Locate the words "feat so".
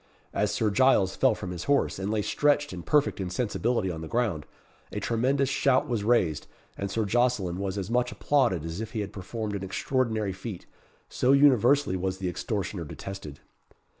10.33-11.33